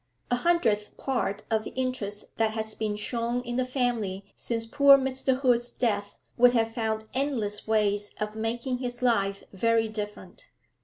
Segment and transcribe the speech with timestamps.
[0.31, 4.97] A hundredth part of the interest that has been shown in the family since poor
[4.97, 5.41] Mr.
[5.41, 10.45] Hood's death would have found endless ways of making his life very different.